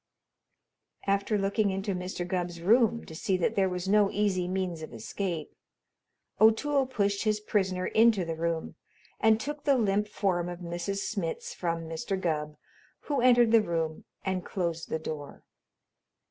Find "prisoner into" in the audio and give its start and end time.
7.39-8.25